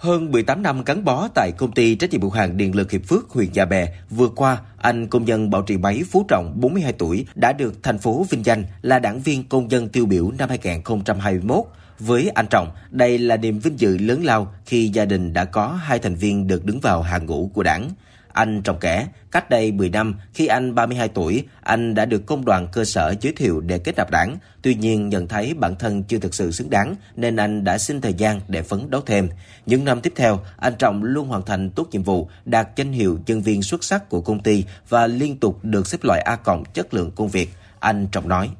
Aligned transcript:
Hơn 0.00 0.32
18 0.32 0.62
năm 0.62 0.84
gắn 0.84 1.04
bó 1.04 1.28
tại 1.34 1.52
công 1.58 1.72
ty 1.72 1.94
trách 1.94 2.10
nhiệm 2.10 2.20
hữu 2.20 2.30
hạn 2.30 2.56
Điện 2.56 2.74
lực 2.74 2.90
Hiệp 2.90 3.04
Phước, 3.04 3.30
huyện 3.30 3.52
Nhà 3.52 3.64
Bè, 3.64 3.88
vừa 4.10 4.28
qua, 4.28 4.58
anh 4.76 5.06
công 5.06 5.24
nhân 5.24 5.50
bảo 5.50 5.62
trì 5.62 5.76
máy 5.76 6.02
Phú 6.10 6.24
Trọng, 6.28 6.60
42 6.60 6.92
tuổi, 6.92 7.26
đã 7.34 7.52
được 7.52 7.82
thành 7.82 7.98
phố 7.98 8.26
vinh 8.30 8.44
danh 8.44 8.64
là 8.82 8.98
đảng 8.98 9.20
viên 9.20 9.48
công 9.48 9.70
dân 9.70 9.88
tiêu 9.88 10.06
biểu 10.06 10.30
năm 10.38 10.48
2021. 10.48 11.64
Với 11.98 12.30
anh 12.34 12.46
Trọng, 12.50 12.70
đây 12.90 13.18
là 13.18 13.36
niềm 13.36 13.58
vinh 13.58 13.80
dự 13.80 13.98
lớn 13.98 14.24
lao 14.24 14.54
khi 14.66 14.88
gia 14.88 15.04
đình 15.04 15.32
đã 15.32 15.44
có 15.44 15.66
hai 15.68 15.98
thành 15.98 16.14
viên 16.14 16.46
được 16.46 16.64
đứng 16.64 16.80
vào 16.80 17.02
hàng 17.02 17.26
ngũ 17.26 17.50
của 17.54 17.62
đảng. 17.62 17.90
Anh 18.32 18.62
Trọng 18.62 18.76
kể, 18.80 19.06
cách 19.30 19.50
đây 19.50 19.72
10 19.72 19.88
năm, 19.88 20.14
khi 20.34 20.46
anh 20.46 20.74
32 20.74 21.08
tuổi, 21.08 21.44
anh 21.62 21.94
đã 21.94 22.04
được 22.04 22.26
công 22.26 22.44
đoàn 22.44 22.66
cơ 22.72 22.84
sở 22.84 23.14
giới 23.20 23.32
thiệu 23.36 23.60
để 23.60 23.78
kết 23.84 23.96
nạp 23.96 24.10
đảng. 24.10 24.36
Tuy 24.62 24.74
nhiên, 24.74 25.08
nhận 25.08 25.28
thấy 25.28 25.54
bản 25.60 25.72
thân 25.78 26.02
chưa 26.02 26.18
thực 26.18 26.34
sự 26.34 26.50
xứng 26.50 26.70
đáng, 26.70 26.94
nên 27.16 27.36
anh 27.36 27.64
đã 27.64 27.78
xin 27.78 28.00
thời 28.00 28.14
gian 28.14 28.40
để 28.48 28.62
phấn 28.62 28.80
đấu 28.90 29.00
thêm. 29.06 29.28
Những 29.66 29.84
năm 29.84 29.98
tiếp 30.02 30.12
theo, 30.16 30.38
anh 30.56 30.72
Trọng 30.78 31.04
luôn 31.04 31.28
hoàn 31.28 31.42
thành 31.46 31.70
tốt 31.70 31.86
nhiệm 31.90 32.02
vụ, 32.02 32.28
đạt 32.44 32.68
danh 32.76 32.92
hiệu 32.92 33.18
nhân 33.26 33.40
viên 33.40 33.62
xuất 33.62 33.84
sắc 33.84 34.08
của 34.08 34.20
công 34.20 34.40
ty 34.40 34.64
và 34.88 35.06
liên 35.06 35.36
tục 35.40 35.58
được 35.62 35.86
xếp 35.86 35.98
loại 36.02 36.20
A 36.20 36.36
cộng 36.36 36.62
chất 36.74 36.94
lượng 36.94 37.10
công 37.16 37.28
việc. 37.28 37.48
Anh 37.80 38.06
Trọng 38.12 38.28
nói 38.28 38.50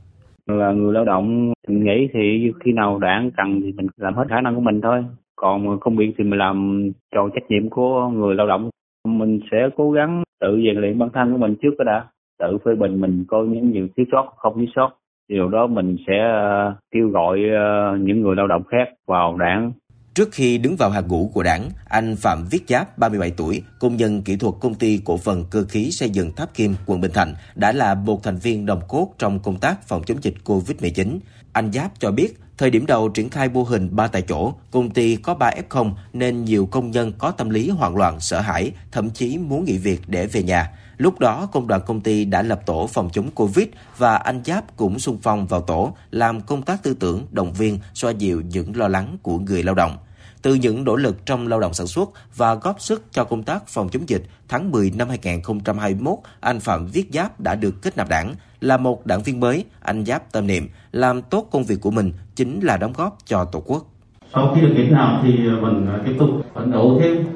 là 0.47 0.73
người 0.73 0.93
lao 0.93 1.05
động 1.05 1.53
mình 1.69 1.85
nghĩ 1.85 2.09
thì 2.13 2.53
khi 2.65 2.73
nào 2.73 2.99
đảng 2.99 3.31
cần 3.37 3.61
thì 3.63 3.73
mình 3.73 3.87
làm 3.97 4.15
hết 4.15 4.25
khả 4.29 4.41
năng 4.41 4.55
của 4.55 4.61
mình 4.61 4.81
thôi 4.83 5.05
còn 5.37 5.81
công 5.81 5.97
việc 5.97 6.15
thì 6.19 6.25
mình 6.25 6.39
làm 6.39 6.89
tròn 7.15 7.31
trách 7.35 7.51
nhiệm 7.51 7.71
của 7.71 8.09
người 8.09 8.35
lao 8.35 8.47
động 8.47 8.71
mình 9.05 9.41
sẽ 9.51 9.69
cố 9.77 9.91
gắng 9.91 10.23
tự 10.41 10.61
rèn 10.67 10.81
luyện 10.81 10.99
bản 10.99 11.09
thân 11.15 11.33
của 11.33 11.39
mình 11.39 11.55
trước 11.63 11.71
cái 11.79 11.85
đã. 11.85 12.07
Tự 12.39 12.59
phê 12.65 12.75
bình 12.75 13.01
mình 13.01 13.25
coi 13.29 13.47
những 13.47 13.71
nhiều 13.71 13.89
thiếu 13.97 14.07
sót 14.13 14.33
không 14.37 14.55
thiếu 14.57 14.67
sót. 14.77 14.91
Điều 15.29 15.49
đó 15.49 15.67
mình 15.67 15.97
sẽ 16.07 16.15
ờ, 16.33 16.75
kêu 16.95 17.09
gọi 17.09 17.39
ờ, 17.55 17.97
những 18.01 18.21
người 18.21 18.37
lao 18.37 18.47
động 18.47 18.63
khác 18.71 18.89
vào 19.07 19.37
đảng. 19.37 19.73
Trước 20.15 20.29
khi 20.33 20.59
đứng 20.59 20.77
vào 20.79 20.91
hàng 20.91 21.09
ngũ 21.09 21.31
của 21.35 21.43
đảng, 21.43 21.69
anh 21.89 22.15
Phạm 22.17 22.39
Viết 22.51 22.63
Giáp, 22.69 22.99
37 22.99 23.33
tuổi, 23.37 23.63
công 23.81 23.97
nhân 23.97 24.23
kỹ 24.23 24.37
thuật 24.37 24.55
công 24.61 24.75
ty 24.75 25.01
cổ 25.05 25.17
phần 25.17 25.45
cơ 25.51 25.65
khí 25.69 25.91
xây 25.91 26.11
dựng 26.11 26.31
Tháp 26.37 26.55
Kim, 26.55 26.75
quận 26.87 27.01
Bình 27.01 27.11
Thạnh, 27.15 27.35
đã 27.55 27.73
là 27.73 27.95
một 27.95 28.23
thành 28.23 28.37
viên 28.37 28.67
đồng 28.67 28.81
cốt 28.89 29.15
trong 29.19 29.39
công 29.39 29.57
tác 29.61 29.83
phòng 29.89 30.03
chống 30.07 30.23
dịch 30.23 30.35
COVID-19. 30.45 31.19
Anh 31.53 31.73
Giáp 31.73 31.91
cho 31.99 32.11
biết, 32.11 32.29
thời 32.61 32.71
điểm 32.71 32.87
đầu 32.87 33.09
triển 33.09 33.31
khai 33.31 33.49
mô 33.49 33.63
hình 33.63 33.89
ba 33.93 34.07
tại 34.07 34.23
chỗ, 34.23 34.53
công 34.71 34.91
ty 34.91 35.17
có 35.17 35.35
3 35.35 35.51
F0 35.69 35.93
nên 36.13 36.45
nhiều 36.45 36.67
công 36.67 36.91
nhân 36.91 37.13
có 37.19 37.31
tâm 37.31 37.51
lý 37.51 37.71
hoảng 37.71 37.97
loạn, 37.97 38.21
sợ 38.21 38.41
hãi, 38.41 38.73
thậm 38.93 39.11
chí 39.11 39.39
muốn 39.39 39.65
nghỉ 39.65 39.79
việc 39.79 40.01
để 40.07 40.27
về 40.27 40.43
nhà. 40.43 40.71
Lúc 40.97 41.19
đó, 41.19 41.49
công 41.53 41.67
đoàn 41.67 41.81
công 41.87 42.01
ty 42.01 42.25
đã 42.25 42.43
lập 42.43 42.61
tổ 42.67 42.87
phòng 42.87 43.11
chống 43.13 43.31
Covid 43.31 43.67
và 43.99 44.17
anh 44.17 44.43
Giáp 44.45 44.77
cũng 44.77 44.99
xung 44.99 45.19
phong 45.23 45.47
vào 45.47 45.61
tổ 45.61 45.93
làm 46.11 46.41
công 46.41 46.63
tác 46.63 46.83
tư 46.83 46.95
tưởng, 46.95 47.27
động 47.31 47.53
viên, 47.53 47.79
xoa 47.95 48.11
dịu 48.11 48.41
những 48.41 48.77
lo 48.77 48.89
lắng 48.89 49.17
của 49.23 49.39
người 49.39 49.63
lao 49.63 49.75
động. 49.75 49.97
Từ 50.43 50.55
những 50.55 50.85
nỗ 50.85 50.97
lực 50.97 51.27
trong 51.27 51.49
lao 51.49 51.61
động 51.61 51.75
sản 51.75 51.87
xuất 51.87 52.11
và 52.37 52.55
góp 52.55 52.81
sức 52.81 53.05
cho 53.11 53.25
công 53.25 53.43
tác 53.43 53.69
phòng 53.69 53.89
chống 53.89 54.09
dịch, 54.09 54.23
tháng 54.49 54.71
10 54.71 54.93
năm 54.97 55.09
2021, 55.09 56.19
anh 56.41 56.61
Phạm 56.61 56.87
Viết 56.87 57.07
Giáp 57.13 57.41
đã 57.41 57.55
được 57.55 57.83
kết 57.83 57.97
nạp 57.97 58.09
đảng. 58.09 58.35
Là 58.61 58.77
một 58.77 59.07
đảng 59.07 59.23
viên 59.23 59.41
mới, 59.41 59.65
anh 59.81 60.05
Giáp 60.05 60.33
tâm 60.33 60.47
niệm 60.47 60.69
làm 60.93 61.23
tốt 61.23 61.49
công 61.51 61.65
việc 61.65 61.81
của 61.81 61.91
mình 61.91 62.13
chính 62.37 62.61
là 62.61 62.77
đóng 62.77 62.93
góp 62.97 63.19
cho 63.25 63.45
Tổ 63.45 63.63
quốc. 63.67 63.87
Sau 64.35 64.53
khi 64.55 64.61
được 64.61 64.75
kết 64.77 64.89
nạp 64.91 65.21
thì 65.23 65.33
mình 65.61 65.89
tiếp 66.07 66.15
tục 66.19 66.29
phấn 66.55 66.73
đấu 66.73 67.01
thêm. 67.03 67.27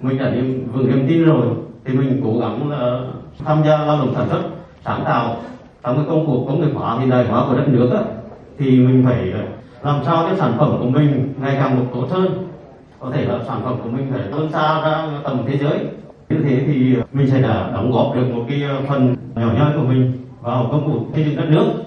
Mình 0.00 0.18
đã 0.18 0.30
vững 0.72 0.86
niềm 0.86 1.06
tin 1.08 1.24
rồi 1.24 1.56
thì 1.84 1.94
mình 1.94 2.20
cố 2.24 2.38
gắng 2.40 2.70
là 2.70 3.00
tham 3.44 3.62
gia 3.64 3.78
lao 3.78 3.98
động 3.98 4.12
sản 4.14 4.28
xuất 4.30 4.42
sáng 4.84 5.02
tạo 5.04 5.36
trong 5.82 5.96
cái 5.96 6.04
công 6.08 6.26
cuộc 6.26 6.44
công 6.48 6.60
nghiệp 6.60 6.72
hóa 6.74 6.98
hiện 7.00 7.10
đại 7.10 7.24
hóa 7.24 7.44
của 7.48 7.56
đất 7.56 7.68
nước 7.68 7.90
thì 8.58 8.70
mình 8.70 9.02
phải 9.06 9.32
làm 9.84 10.00
sao 10.04 10.26
cái 10.26 10.36
sản 10.38 10.54
phẩm 10.58 10.76
của 10.80 10.90
mình 10.90 11.34
ngày 11.40 11.56
càng 11.58 11.78
một 11.78 11.86
tốt 11.94 12.06
hơn. 12.10 12.48
Có 13.00 13.10
thể 13.14 13.24
là 13.24 13.38
sản 13.46 13.60
phẩm 13.64 13.80
của 13.82 13.90
mình 13.90 14.12
phải 14.12 14.28
vươn 14.32 14.52
xa 14.52 14.80
ra 14.80 15.20
tầm 15.24 15.44
thế 15.46 15.58
giới. 15.58 15.78
Như 16.28 16.36
thế 16.44 16.64
thì 16.66 16.96
mình 17.12 17.30
sẽ 17.30 17.42
đã 17.42 17.70
đóng 17.74 17.92
góp 17.92 18.14
được 18.16 18.26
một 18.34 18.44
cái 18.48 18.60
phần 18.88 19.16
nhỏ 19.34 19.52
nhoi 19.58 19.72
của 19.76 19.82
mình 19.88 20.12
vào 20.40 20.68
công 20.70 20.84
cuộc 20.86 21.14
xây 21.14 21.24
dựng 21.24 21.36
đất 21.36 21.46
nước. 21.48 21.84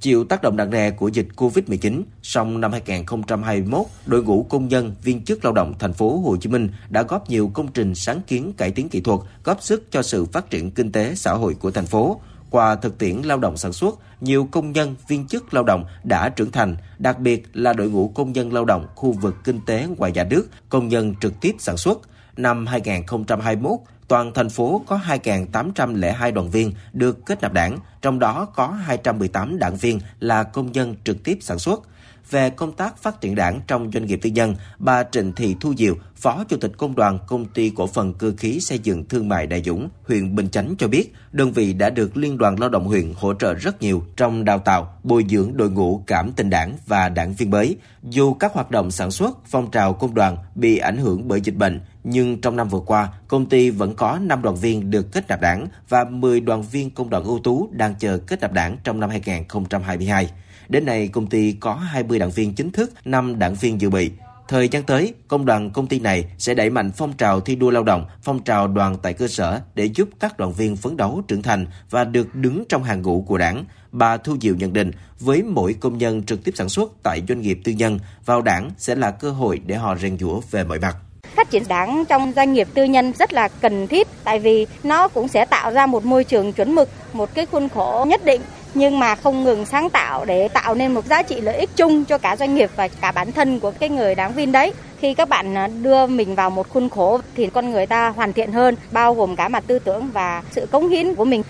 Chịu 0.00 0.24
tác 0.24 0.42
động 0.42 0.56
nặng 0.56 0.70
nề 0.70 0.90
của 0.90 1.08
dịch 1.08 1.28
Covid-19, 1.36 2.02
song 2.22 2.60
năm 2.60 2.72
2021, 2.72 3.86
đội 4.06 4.22
ngũ 4.22 4.42
công 4.42 4.68
nhân, 4.68 4.94
viên 5.02 5.24
chức 5.24 5.44
lao 5.44 5.52
động 5.52 5.74
thành 5.78 5.92
phố 5.92 6.18
Hồ 6.18 6.36
Chí 6.40 6.48
Minh 6.48 6.68
đã 6.90 7.02
góp 7.02 7.30
nhiều 7.30 7.50
công 7.54 7.68
trình 7.68 7.94
sáng 7.94 8.20
kiến 8.26 8.52
cải 8.56 8.70
tiến 8.70 8.88
kỹ 8.88 9.00
thuật, 9.00 9.20
góp 9.44 9.62
sức 9.62 9.86
cho 9.90 10.02
sự 10.02 10.24
phát 10.24 10.50
triển 10.50 10.70
kinh 10.70 10.92
tế 10.92 11.14
xã 11.14 11.32
hội 11.32 11.54
của 11.54 11.70
thành 11.70 11.86
phố. 11.86 12.20
Qua 12.50 12.74
thực 12.74 12.98
tiễn 12.98 13.16
lao 13.16 13.38
động 13.38 13.56
sản 13.56 13.72
xuất, 13.72 13.98
nhiều 14.20 14.48
công 14.52 14.72
nhân, 14.72 14.94
viên 15.08 15.26
chức 15.26 15.54
lao 15.54 15.64
động 15.64 15.84
đã 16.04 16.28
trưởng 16.28 16.52
thành, 16.52 16.76
đặc 16.98 17.18
biệt 17.18 17.44
là 17.52 17.72
đội 17.72 17.90
ngũ 17.90 18.08
công 18.08 18.32
nhân 18.32 18.52
lao 18.52 18.64
động 18.64 18.86
khu 18.94 19.12
vực 19.12 19.36
kinh 19.44 19.60
tế 19.66 19.86
ngoài 19.98 20.12
nhà 20.12 20.24
nước, 20.24 20.48
công 20.68 20.88
nhân 20.88 21.14
trực 21.20 21.40
tiếp 21.40 21.56
sản 21.58 21.76
xuất. 21.76 22.00
Năm 22.36 22.66
2021, 22.66 23.70
toàn 24.08 24.32
thành 24.34 24.50
phố 24.50 24.82
có 24.86 25.00
2.802 25.06 26.32
đoàn 26.32 26.50
viên 26.50 26.72
được 26.92 27.26
kết 27.26 27.40
nạp 27.42 27.52
đảng, 27.52 27.78
trong 28.02 28.18
đó 28.18 28.44
có 28.54 28.66
218 28.66 29.58
đảng 29.58 29.76
viên 29.76 30.00
là 30.20 30.42
công 30.42 30.72
nhân 30.72 30.96
trực 31.04 31.24
tiếp 31.24 31.38
sản 31.40 31.58
xuất 31.58 31.80
về 32.30 32.50
công 32.50 32.72
tác 32.72 33.02
phát 33.02 33.20
triển 33.20 33.34
đảng 33.34 33.60
trong 33.66 33.90
doanh 33.92 34.06
nghiệp 34.06 34.18
tư 34.22 34.30
nhân, 34.30 34.54
bà 34.78 35.02
Trịnh 35.02 35.32
Thị 35.32 35.56
Thu 35.60 35.74
Diệu, 35.74 35.94
Phó 36.16 36.44
Chủ 36.48 36.56
tịch 36.56 36.72
Công 36.76 36.94
đoàn 36.94 37.18
Công 37.26 37.44
ty 37.44 37.72
Cổ 37.76 37.86
phần 37.86 38.14
Cơ 38.14 38.32
khí 38.38 38.60
Xây 38.60 38.78
dựng 38.78 39.08
Thương 39.08 39.28
mại 39.28 39.46
Đại 39.46 39.62
Dũng, 39.62 39.88
huyện 40.04 40.34
Bình 40.34 40.48
Chánh 40.48 40.74
cho 40.78 40.88
biết, 40.88 41.14
đơn 41.32 41.52
vị 41.52 41.72
đã 41.72 41.90
được 41.90 42.16
Liên 42.16 42.38
đoàn 42.38 42.60
Lao 42.60 42.68
động 42.68 42.84
huyện 42.84 43.12
hỗ 43.16 43.34
trợ 43.34 43.54
rất 43.54 43.82
nhiều 43.82 44.02
trong 44.16 44.44
đào 44.44 44.58
tạo, 44.58 44.94
bồi 45.02 45.24
dưỡng 45.28 45.56
đội 45.56 45.70
ngũ 45.70 46.02
cảm 46.06 46.32
tình 46.32 46.50
đảng 46.50 46.76
và 46.86 47.08
đảng 47.08 47.34
viên 47.34 47.50
mới. 47.50 47.76
Dù 48.02 48.34
các 48.34 48.52
hoạt 48.52 48.70
động 48.70 48.90
sản 48.90 49.10
xuất, 49.10 49.38
phong 49.46 49.70
trào 49.70 49.92
công 49.92 50.14
đoàn 50.14 50.36
bị 50.54 50.78
ảnh 50.78 50.96
hưởng 50.96 51.28
bởi 51.28 51.40
dịch 51.40 51.56
bệnh, 51.56 51.80
nhưng 52.04 52.40
trong 52.40 52.56
năm 52.56 52.68
vừa 52.68 52.80
qua, 52.86 53.08
công 53.28 53.46
ty 53.46 53.70
vẫn 53.70 53.94
có 53.94 54.18
5 54.22 54.42
đoàn 54.42 54.56
viên 54.56 54.90
được 54.90 55.12
kết 55.12 55.28
nạp 55.28 55.40
đảng 55.40 55.66
và 55.88 56.04
10 56.04 56.40
đoàn 56.40 56.62
viên 56.62 56.90
công 56.90 57.10
đoàn 57.10 57.24
ưu 57.24 57.38
tú 57.38 57.68
đang 57.72 57.94
chờ 57.98 58.18
kết 58.26 58.40
nạp 58.40 58.52
đảng 58.52 58.76
trong 58.84 59.00
năm 59.00 59.10
2022. 59.10 60.30
Đến 60.70 60.84
nay, 60.84 61.08
công 61.08 61.26
ty 61.26 61.52
có 61.60 61.74
20 61.74 62.18
đảng 62.18 62.30
viên 62.30 62.54
chính 62.54 62.70
thức, 62.70 62.92
5 63.04 63.38
đảng 63.38 63.54
viên 63.54 63.80
dự 63.80 63.90
bị. 63.90 64.10
Thời 64.48 64.68
gian 64.68 64.82
tới, 64.82 65.14
công 65.28 65.44
đoàn 65.44 65.70
công 65.70 65.86
ty 65.86 66.00
này 66.00 66.24
sẽ 66.38 66.54
đẩy 66.54 66.70
mạnh 66.70 66.90
phong 66.96 67.12
trào 67.12 67.40
thi 67.40 67.56
đua 67.56 67.70
lao 67.70 67.82
động, 67.82 68.06
phong 68.22 68.42
trào 68.42 68.68
đoàn 68.68 68.96
tại 69.02 69.12
cơ 69.12 69.28
sở 69.28 69.60
để 69.74 69.84
giúp 69.84 70.08
các 70.20 70.38
đoàn 70.38 70.52
viên 70.52 70.76
phấn 70.76 70.96
đấu 70.96 71.22
trưởng 71.28 71.42
thành 71.42 71.66
và 71.90 72.04
được 72.04 72.34
đứng 72.34 72.64
trong 72.68 72.82
hàng 72.82 73.02
ngũ 73.02 73.24
của 73.28 73.38
đảng. 73.38 73.64
Bà 73.92 74.16
Thu 74.16 74.36
Diệu 74.40 74.54
nhận 74.54 74.72
định, 74.72 74.90
với 75.20 75.42
mỗi 75.42 75.74
công 75.80 75.98
nhân 75.98 76.22
trực 76.22 76.44
tiếp 76.44 76.52
sản 76.54 76.68
xuất 76.68 76.92
tại 77.02 77.22
doanh 77.28 77.40
nghiệp 77.40 77.60
tư 77.64 77.72
nhân, 77.72 77.98
vào 78.24 78.42
đảng 78.42 78.70
sẽ 78.78 78.94
là 78.94 79.10
cơ 79.10 79.30
hội 79.30 79.60
để 79.66 79.76
họ 79.76 79.96
rèn 79.96 80.18
giũa 80.18 80.40
về 80.50 80.64
mọi 80.64 80.78
mặt 80.78 80.96
phát 81.36 81.50
triển 81.50 81.62
đảng 81.68 82.04
trong 82.08 82.32
doanh 82.36 82.52
nghiệp 82.52 82.68
tư 82.74 82.84
nhân 82.84 83.12
rất 83.18 83.32
là 83.32 83.48
cần 83.48 83.86
thiết 83.86 84.08
tại 84.24 84.38
vì 84.38 84.66
nó 84.82 85.08
cũng 85.08 85.28
sẽ 85.28 85.44
tạo 85.44 85.70
ra 85.70 85.86
một 85.86 86.04
môi 86.04 86.24
trường 86.24 86.52
chuẩn 86.52 86.74
mực, 86.74 86.88
một 87.12 87.34
cái 87.34 87.46
khuôn 87.46 87.68
khổ 87.68 88.06
nhất 88.08 88.24
định 88.24 88.40
nhưng 88.74 88.98
mà 88.98 89.14
không 89.14 89.44
ngừng 89.44 89.66
sáng 89.66 89.90
tạo 89.90 90.24
để 90.24 90.48
tạo 90.48 90.74
nên 90.74 90.94
một 90.94 91.06
giá 91.06 91.22
trị 91.22 91.40
lợi 91.40 91.56
ích 91.56 91.70
chung 91.76 92.04
cho 92.04 92.18
cả 92.18 92.36
doanh 92.36 92.54
nghiệp 92.54 92.70
và 92.76 92.88
cả 92.88 93.12
bản 93.12 93.32
thân 93.32 93.60
của 93.60 93.70
cái 93.70 93.88
người 93.88 94.14
đáng 94.14 94.32
viên 94.32 94.52
đấy. 94.52 94.72
Khi 94.98 95.14
các 95.14 95.28
bạn 95.28 95.56
à, 95.56 95.66
đưa 95.66 96.06
mình 96.06 96.34
vào 96.34 96.50
một 96.50 96.68
khuôn 96.68 96.88
khổ 96.88 97.20
thì 97.36 97.46
con 97.46 97.70
người 97.70 97.86
ta 97.86 98.08
hoàn 98.08 98.32
thiện 98.32 98.52
hơn, 98.52 98.76
bao 98.92 99.14
gồm 99.14 99.36
cả 99.36 99.48
mặt 99.48 99.64
tư 99.66 99.78
tưởng 99.78 100.10
và 100.12 100.42
sự 100.50 100.66
cống 100.70 100.88
hiến 100.88 101.14
của 101.14 101.24
mình. 101.24 101.42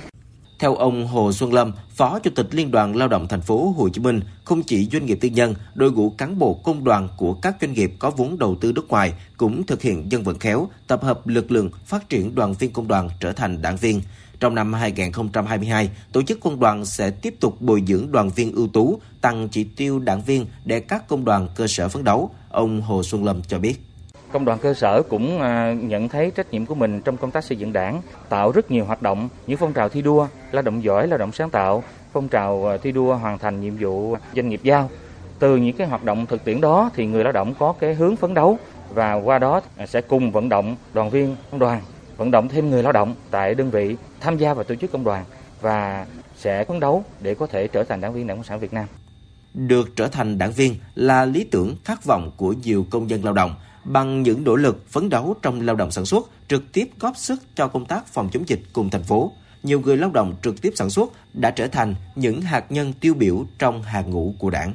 Theo 0.60 0.74
ông 0.74 1.06
Hồ 1.06 1.32
Xuân 1.32 1.52
Lâm, 1.52 1.72
Phó 1.88 2.18
Chủ 2.18 2.30
tịch 2.34 2.46
Liên 2.50 2.70
đoàn 2.70 2.96
Lao 2.96 3.08
động 3.08 3.28
thành 3.28 3.40
phố 3.40 3.74
Hồ 3.76 3.88
Chí 3.88 4.00
Minh, 4.00 4.20
không 4.44 4.62
chỉ 4.62 4.88
doanh 4.92 5.06
nghiệp 5.06 5.18
tư 5.20 5.28
nhân, 5.28 5.54
đội 5.74 5.92
ngũ 5.92 6.10
cán 6.10 6.38
bộ 6.38 6.54
công 6.54 6.84
đoàn 6.84 7.08
của 7.16 7.34
các 7.34 7.56
doanh 7.60 7.72
nghiệp 7.72 7.94
có 7.98 8.10
vốn 8.10 8.38
đầu 8.38 8.56
tư 8.60 8.72
nước 8.72 8.88
ngoài 8.88 9.14
cũng 9.36 9.66
thực 9.66 9.82
hiện 9.82 10.12
dân 10.12 10.22
vận 10.22 10.38
khéo, 10.38 10.68
tập 10.86 11.02
hợp 11.02 11.26
lực 11.26 11.50
lượng 11.50 11.70
phát 11.84 12.08
triển 12.08 12.34
đoàn 12.34 12.54
viên 12.54 12.72
công 12.72 12.88
đoàn 12.88 13.08
trở 13.20 13.32
thành 13.32 13.62
đảng 13.62 13.76
viên. 13.76 14.02
Trong 14.40 14.54
năm 14.54 14.72
2022, 14.72 15.90
tổ 16.12 16.22
chức 16.22 16.40
công 16.40 16.60
đoàn 16.60 16.84
sẽ 16.84 17.10
tiếp 17.10 17.34
tục 17.40 17.60
bồi 17.60 17.82
dưỡng 17.86 18.12
đoàn 18.12 18.30
viên 18.30 18.54
ưu 18.54 18.68
tú, 18.68 19.00
tăng 19.20 19.48
chỉ 19.48 19.64
tiêu 19.64 19.98
đảng 19.98 20.22
viên 20.22 20.46
để 20.64 20.80
các 20.80 21.08
công 21.08 21.24
đoàn 21.24 21.48
cơ 21.54 21.66
sở 21.66 21.88
phấn 21.88 22.04
đấu, 22.04 22.30
ông 22.48 22.80
Hồ 22.80 23.02
Xuân 23.02 23.24
Lâm 23.24 23.42
cho 23.42 23.58
biết. 23.58 23.89
Công 24.32 24.44
đoàn 24.44 24.58
cơ 24.58 24.74
sở 24.74 25.02
cũng 25.02 25.40
à, 25.40 25.72
nhận 25.72 26.08
thấy 26.08 26.30
trách 26.30 26.50
nhiệm 26.50 26.66
của 26.66 26.74
mình 26.74 27.00
trong 27.00 27.16
công 27.16 27.30
tác 27.30 27.44
xây 27.44 27.58
dựng 27.58 27.72
đảng, 27.72 28.02
tạo 28.28 28.52
rất 28.52 28.70
nhiều 28.70 28.84
hoạt 28.84 29.02
động 29.02 29.28
như 29.46 29.56
phong 29.56 29.72
trào 29.72 29.88
thi 29.88 30.02
đua, 30.02 30.26
lao 30.52 30.62
động 30.62 30.84
giỏi, 30.84 31.08
lao 31.08 31.18
động 31.18 31.32
sáng 31.32 31.50
tạo, 31.50 31.82
phong 32.12 32.28
trào 32.28 32.66
à, 32.70 32.76
thi 32.82 32.92
đua 32.92 33.14
hoàn 33.14 33.38
thành 33.38 33.60
nhiệm 33.60 33.76
vụ 33.76 34.16
doanh 34.36 34.48
nghiệp 34.48 34.60
giao. 34.62 34.90
Từ 35.38 35.56
những 35.56 35.76
cái 35.76 35.86
hoạt 35.86 36.04
động 36.04 36.26
thực 36.26 36.44
tiễn 36.44 36.60
đó 36.60 36.90
thì 36.94 37.06
người 37.06 37.24
lao 37.24 37.32
động 37.32 37.54
có 37.58 37.72
cái 37.72 37.94
hướng 37.94 38.16
phấn 38.16 38.34
đấu 38.34 38.58
và 38.94 39.14
qua 39.14 39.38
đó 39.38 39.60
à, 39.76 39.86
sẽ 39.86 40.00
cùng 40.00 40.32
vận 40.32 40.48
động 40.48 40.76
đoàn 40.92 41.10
viên 41.10 41.36
công 41.50 41.60
đoàn 41.60 41.80
vận 42.16 42.30
động 42.30 42.48
thêm 42.48 42.70
người 42.70 42.82
lao 42.82 42.92
động 42.92 43.14
tại 43.30 43.54
đơn 43.54 43.70
vị 43.70 43.96
tham 44.20 44.36
gia 44.36 44.54
vào 44.54 44.64
tổ 44.64 44.74
chức 44.74 44.92
công 44.92 45.04
đoàn 45.04 45.24
và 45.60 46.06
sẽ 46.36 46.64
phấn 46.64 46.80
đấu 46.80 47.04
để 47.20 47.34
có 47.34 47.46
thể 47.46 47.68
trở 47.68 47.84
thành 47.84 48.00
đảng 48.00 48.12
viên 48.12 48.26
Đảng 48.26 48.36
Cộng 48.36 48.44
sản 48.44 48.60
Việt 48.60 48.72
Nam. 48.72 48.86
Được 49.54 49.96
trở 49.96 50.08
thành 50.08 50.38
đảng 50.38 50.52
viên 50.52 50.74
là 50.94 51.24
lý 51.24 51.44
tưởng 51.44 51.76
khát 51.84 52.04
vọng 52.04 52.30
của 52.36 52.54
nhiều 52.62 52.86
công 52.90 53.10
dân 53.10 53.24
lao 53.24 53.32
động 53.32 53.54
bằng 53.84 54.22
những 54.22 54.44
nỗ 54.44 54.56
lực 54.56 54.90
phấn 54.90 55.08
đấu 55.08 55.36
trong 55.42 55.60
lao 55.60 55.76
động 55.76 55.90
sản 55.90 56.06
xuất, 56.06 56.30
trực 56.48 56.72
tiếp 56.72 56.90
góp 56.98 57.16
sức 57.16 57.42
cho 57.54 57.68
công 57.68 57.86
tác 57.86 58.06
phòng 58.06 58.28
chống 58.32 58.48
dịch 58.48 58.60
cùng 58.72 58.90
thành 58.90 59.02
phố. 59.02 59.32
Nhiều 59.62 59.80
người 59.80 59.96
lao 59.96 60.10
động 60.10 60.34
trực 60.42 60.62
tiếp 60.62 60.72
sản 60.76 60.90
xuất 60.90 61.12
đã 61.34 61.50
trở 61.50 61.66
thành 61.66 61.94
những 62.14 62.40
hạt 62.40 62.72
nhân 62.72 62.92
tiêu 62.92 63.14
biểu 63.14 63.44
trong 63.58 63.82
hàng 63.82 64.10
ngũ 64.10 64.34
của 64.38 64.50
đảng. 64.50 64.74